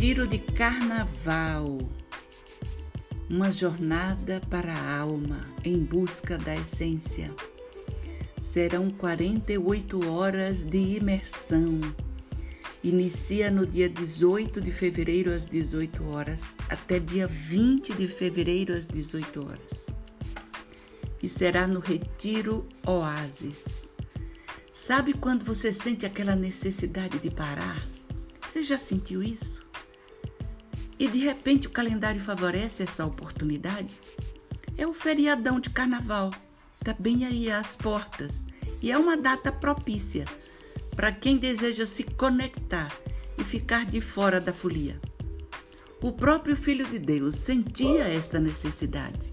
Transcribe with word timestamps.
Retiro 0.00 0.26
de 0.26 0.38
Carnaval. 0.38 1.78
Uma 3.28 3.52
jornada 3.52 4.40
para 4.48 4.72
a 4.72 4.98
alma 4.98 5.46
em 5.62 5.78
busca 5.84 6.38
da 6.38 6.56
essência. 6.56 7.30
Serão 8.40 8.90
48 8.90 10.08
horas 10.10 10.64
de 10.64 10.78
imersão. 10.96 11.82
Inicia 12.82 13.50
no 13.50 13.66
dia 13.66 13.90
18 13.90 14.62
de 14.62 14.72
fevereiro 14.72 15.34
às 15.34 15.44
18 15.44 16.08
horas 16.08 16.56
até 16.70 16.98
dia 16.98 17.26
20 17.26 17.92
de 17.92 18.08
fevereiro 18.08 18.74
às 18.74 18.86
18 18.86 19.46
horas. 19.46 19.88
E 21.22 21.28
será 21.28 21.66
no 21.66 21.78
Retiro 21.78 22.66
Oásis. 22.86 23.90
Sabe 24.72 25.12
quando 25.12 25.44
você 25.44 25.74
sente 25.74 26.06
aquela 26.06 26.34
necessidade 26.34 27.18
de 27.18 27.30
parar? 27.30 27.86
Você 28.48 28.62
já 28.62 28.78
sentiu 28.78 29.22
isso? 29.22 29.68
E 31.00 31.08
de 31.08 31.20
repente 31.20 31.66
o 31.66 31.70
calendário 31.70 32.20
favorece 32.20 32.82
essa 32.82 33.06
oportunidade? 33.06 33.98
É 34.76 34.86
o 34.86 34.92
feriadão 34.92 35.58
de 35.58 35.70
carnaval, 35.70 36.30
está 36.78 36.92
bem 36.92 37.24
aí 37.24 37.50
às 37.50 37.74
portas 37.74 38.46
e 38.82 38.92
é 38.92 38.98
uma 38.98 39.16
data 39.16 39.50
propícia 39.50 40.26
para 40.94 41.10
quem 41.10 41.38
deseja 41.38 41.86
se 41.86 42.04
conectar 42.04 42.92
e 43.38 43.42
ficar 43.42 43.86
de 43.86 44.02
fora 44.02 44.38
da 44.38 44.52
folia. 44.52 45.00
O 46.02 46.12
próprio 46.12 46.54
Filho 46.54 46.86
de 46.86 46.98
Deus 46.98 47.36
sentia 47.36 48.04
esta 48.04 48.38
necessidade. 48.38 49.32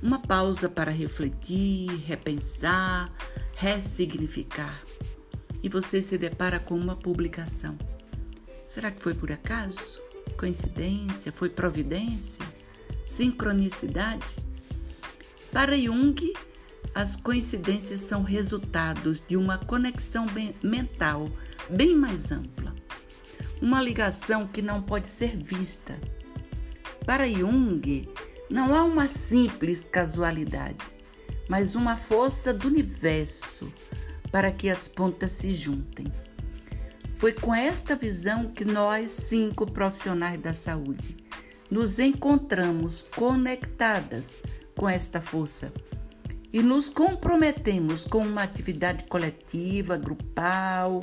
Uma 0.00 0.20
pausa 0.20 0.68
para 0.68 0.92
refletir, 0.92 1.88
repensar, 2.06 3.12
ressignificar. 3.56 4.80
E 5.60 5.68
você 5.68 6.00
se 6.00 6.16
depara 6.16 6.60
com 6.60 6.76
uma 6.76 6.94
publicação 6.94 7.76
Será 8.68 8.90
que 8.90 9.02
foi 9.02 9.14
por 9.14 9.32
acaso? 9.32 9.98
Coincidência? 10.38 11.32
Foi 11.32 11.50
providência? 11.50 12.44
Sincronicidade? 13.04 14.36
Para 15.52 15.76
Jung, 15.76 16.32
as 16.94 17.16
coincidências 17.16 18.00
são 18.00 18.22
resultados 18.22 19.20
de 19.26 19.36
uma 19.36 19.58
conexão 19.58 20.26
mental 20.62 21.28
bem 21.68 21.96
mais 21.96 22.30
ampla, 22.30 22.72
uma 23.60 23.82
ligação 23.82 24.46
que 24.46 24.62
não 24.62 24.80
pode 24.80 25.08
ser 25.08 25.36
vista. 25.36 25.98
Para 27.04 27.28
Jung, 27.28 28.08
não 28.48 28.76
há 28.76 28.84
uma 28.84 29.08
simples 29.08 29.84
casualidade, 29.90 30.84
mas 31.48 31.74
uma 31.74 31.96
força 31.96 32.54
do 32.54 32.68
universo 32.68 33.72
para 34.30 34.52
que 34.52 34.70
as 34.70 34.86
pontas 34.86 35.32
se 35.32 35.52
juntem. 35.52 36.06
Foi 37.18 37.32
com 37.32 37.52
esta 37.52 37.96
visão 37.96 38.46
que 38.46 38.64
nós, 38.64 39.10
cinco 39.10 39.68
profissionais 39.68 40.40
da 40.40 40.54
saúde, 40.54 41.16
nos 41.68 41.98
encontramos 41.98 43.02
conectadas 43.02 44.40
com 44.76 44.88
esta 44.88 45.20
força 45.20 45.72
e 46.52 46.62
nos 46.62 46.88
comprometemos 46.88 48.04
com 48.04 48.18
uma 48.18 48.44
atividade 48.44 49.02
coletiva, 49.08 49.96
grupal. 49.96 51.02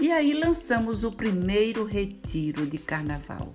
E 0.00 0.10
aí 0.10 0.32
lançamos 0.32 1.04
o 1.04 1.12
primeiro 1.12 1.84
retiro 1.84 2.64
de 2.64 2.78
carnaval, 2.78 3.52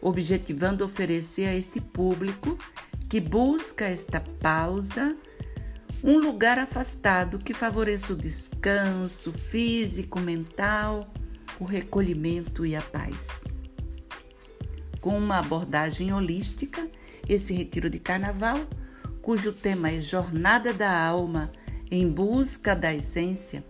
objetivando 0.00 0.86
oferecer 0.86 1.44
a 1.44 1.54
este 1.54 1.82
público 1.82 2.56
que 3.10 3.20
busca 3.20 3.84
esta 3.84 4.20
pausa 4.20 5.14
um 6.04 6.18
lugar 6.18 6.58
afastado 6.58 7.38
que 7.38 7.54
favoreça 7.54 8.12
o 8.12 8.16
descanso 8.16 9.32
físico, 9.32 10.20
mental, 10.20 11.10
o 11.58 11.64
recolhimento 11.64 12.66
e 12.66 12.76
a 12.76 12.82
paz. 12.82 13.44
Com 15.00 15.16
uma 15.16 15.38
abordagem 15.38 16.12
holística, 16.12 16.86
esse 17.26 17.54
retiro 17.54 17.88
de 17.88 17.98
carnaval, 17.98 18.60
cujo 19.22 19.50
tema 19.50 19.90
é 19.90 20.02
Jornada 20.02 20.74
da 20.74 20.94
Alma 20.94 21.50
em 21.90 22.06
busca 22.06 22.76
da 22.76 22.92
essência, 22.92 23.64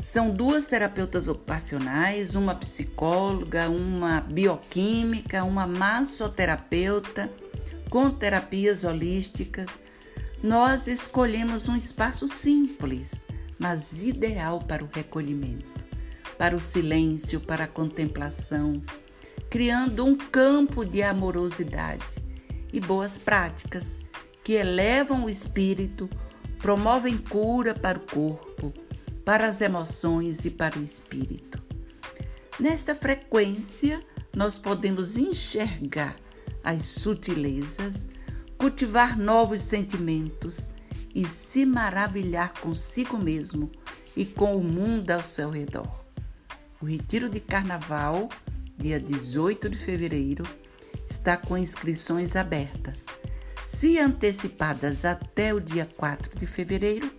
são 0.00 0.30
duas 0.30 0.66
terapeutas 0.66 1.28
ocupacionais, 1.28 2.34
uma 2.34 2.54
psicóloga, 2.54 3.68
uma 3.70 4.20
bioquímica, 4.22 5.44
uma 5.44 5.68
massoterapeuta, 5.68 7.30
com 7.88 8.10
terapias 8.10 8.82
holísticas 8.82 9.68
nós 10.42 10.86
escolhemos 10.86 11.68
um 11.68 11.76
espaço 11.76 12.28
simples, 12.28 13.24
mas 13.58 14.02
ideal 14.02 14.60
para 14.60 14.84
o 14.84 14.88
recolhimento, 14.92 15.84
para 16.36 16.54
o 16.54 16.60
silêncio, 16.60 17.40
para 17.40 17.64
a 17.64 17.68
contemplação, 17.68 18.80
criando 19.50 20.04
um 20.04 20.16
campo 20.16 20.84
de 20.84 21.02
amorosidade 21.02 22.22
e 22.72 22.78
boas 22.78 23.18
práticas 23.18 23.98
que 24.44 24.52
elevam 24.52 25.24
o 25.24 25.30
espírito, 25.30 26.08
promovem 26.58 27.16
cura 27.16 27.74
para 27.74 27.98
o 27.98 28.02
corpo, 28.02 28.72
para 29.24 29.48
as 29.48 29.60
emoções 29.60 30.44
e 30.44 30.50
para 30.50 30.78
o 30.78 30.84
espírito. 30.84 31.60
Nesta 32.60 32.94
frequência, 32.94 34.00
nós 34.34 34.56
podemos 34.56 35.16
enxergar 35.16 36.16
as 36.62 36.86
sutilezas 36.86 38.10
cultivar 38.58 39.16
novos 39.16 39.62
sentimentos 39.62 40.72
e 41.14 41.26
se 41.28 41.64
maravilhar 41.64 42.52
consigo 42.60 43.16
mesmo 43.16 43.70
e 44.16 44.26
com 44.26 44.56
o 44.56 44.62
mundo 44.62 45.12
ao 45.12 45.22
seu 45.22 45.48
redor. 45.48 46.04
O 46.82 46.84
retiro 46.84 47.28
de 47.28 47.40
carnaval, 47.40 48.28
dia 48.76 48.98
18 48.98 49.70
de 49.70 49.78
fevereiro, 49.78 50.44
está 51.08 51.36
com 51.36 51.56
inscrições 51.56 52.34
abertas. 52.34 53.06
Se 53.64 53.98
antecipadas 53.98 55.04
até 55.04 55.54
o 55.54 55.60
dia 55.60 55.88
4 55.96 56.36
de 56.36 56.46
fevereiro, 56.46 57.10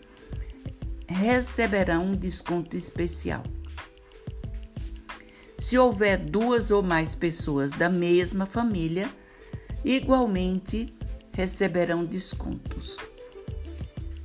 receberão 1.07 2.06
um 2.06 2.16
desconto 2.16 2.75
especial. 2.75 3.44
Se 5.57 5.77
houver 5.77 6.17
duas 6.17 6.71
ou 6.71 6.81
mais 6.81 7.16
pessoas 7.16 7.71
da 7.71 7.89
mesma 7.89 8.45
família, 8.45 9.09
igualmente 9.83 10.94
receberão 11.39 12.03
descontos. 12.03 12.97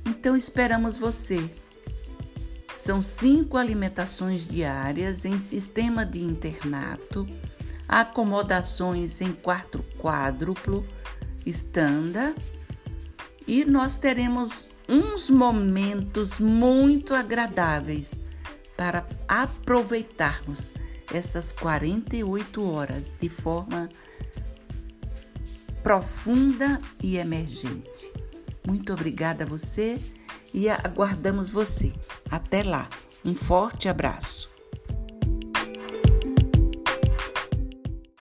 Então 0.05 0.35
esperamos 0.35 0.97
você. 0.97 1.49
São 2.75 3.01
cinco 3.01 3.55
alimentações 3.55 4.45
diárias 4.45 5.23
em 5.23 5.39
sistema 5.39 6.05
de 6.05 6.19
internato, 6.19 7.25
acomodações 7.87 9.21
em 9.21 9.31
quarto 9.31 9.81
quádruplo, 9.97 10.85
estanda, 11.45 12.35
e 13.47 13.63
nós 13.63 13.95
teremos 13.95 14.67
uns 14.89 15.29
momentos 15.29 16.37
muito 16.37 17.15
agradáveis 17.15 18.21
para 18.75 19.07
aproveitarmos 19.25 20.69
essas 21.13 21.53
48 21.53 22.69
horas 22.69 23.15
de 23.21 23.29
forma 23.29 23.87
profunda 25.85 26.81
e 26.99 27.17
emergente. 27.17 28.11
Muito 28.65 28.91
obrigada 28.91 29.43
a 29.43 29.47
você 29.47 29.99
e 30.51 30.67
aguardamos 30.67 31.51
você. 31.51 31.93
Até 32.27 32.63
lá. 32.63 32.89
Um 33.23 33.35
forte 33.35 33.87
abraço. 33.87 34.54